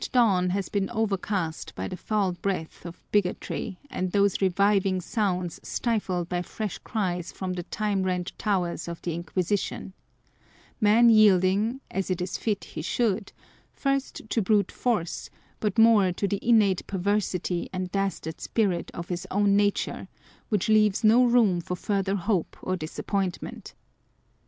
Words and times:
ISO 0.01 0.11
dawn 0.13 0.47
lias 0.47 0.67
been 0.67 0.89
overcast 0.89 1.75
by 1.75 1.87
the 1.87 1.95
foul 1.95 2.31
breath 2.31 2.87
of 2.87 2.99
bigotry, 3.11 3.77
and 3.87 4.11
those 4.13 4.41
reviving 4.41 4.99
sounds 4.99 5.59
stifled 5.61 6.27
by 6.27 6.41
fresh 6.41 6.79
cries 6.79 7.31
from 7.31 7.53
the 7.53 7.61
time 7.61 8.01
rent 8.01 8.33
towers 8.39 8.87
of 8.87 8.99
the 9.03 9.13
Inquisition: 9.13 9.93
man 10.79 11.11
yielding 11.11 11.81
(as 11.91 12.09
it 12.09 12.19
is 12.19 12.35
fit 12.35 12.63
he 12.63 12.81
should) 12.81 13.31
first 13.71 14.23
to 14.27 14.41
brute 14.41 14.71
force, 14.71 15.29
but 15.59 15.77
more 15.77 16.11
to 16.11 16.27
the 16.27 16.39
innate 16.41 16.87
per 16.87 16.97
versity 16.97 17.69
and 17.71 17.91
dastard 17.91 18.41
spirit 18.41 18.89
of 18.95 19.09
his 19.09 19.27
own 19.29 19.55
nature 19.55 20.07
which 20.49 20.67
leaves 20.67 21.03
no 21.03 21.23
room 21.23 21.61
for 21.61 21.75
farther 21.75 22.15
hope 22.15 22.57
or 22.63 22.75
disappointment. 22.75 23.75